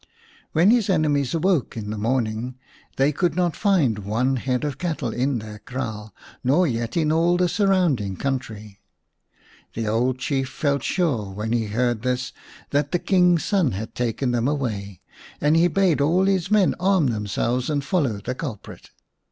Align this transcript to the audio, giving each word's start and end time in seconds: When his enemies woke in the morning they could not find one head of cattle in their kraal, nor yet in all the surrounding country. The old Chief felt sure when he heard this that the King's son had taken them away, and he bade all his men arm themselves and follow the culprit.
When 0.53 0.71
his 0.71 0.89
enemies 0.89 1.35
woke 1.35 1.77
in 1.77 1.91
the 1.91 1.95
morning 1.99 2.55
they 2.97 3.11
could 3.11 3.35
not 3.35 3.55
find 3.55 3.99
one 3.99 4.37
head 4.37 4.63
of 4.63 4.79
cattle 4.79 5.09
in 5.13 5.37
their 5.37 5.59
kraal, 5.59 6.11
nor 6.43 6.65
yet 6.65 6.97
in 6.97 7.11
all 7.11 7.37
the 7.37 7.47
surrounding 7.47 8.15
country. 8.17 8.79
The 9.75 9.87
old 9.87 10.17
Chief 10.17 10.49
felt 10.49 10.81
sure 10.81 11.29
when 11.31 11.53
he 11.53 11.67
heard 11.67 12.01
this 12.01 12.33
that 12.71 12.91
the 12.91 12.97
King's 12.97 13.45
son 13.45 13.73
had 13.73 13.93
taken 13.93 14.31
them 14.31 14.47
away, 14.47 15.01
and 15.39 15.55
he 15.55 15.67
bade 15.67 16.01
all 16.01 16.25
his 16.25 16.49
men 16.49 16.73
arm 16.79 17.05
themselves 17.09 17.69
and 17.69 17.85
follow 17.85 18.17
the 18.17 18.33
culprit. 18.33 18.89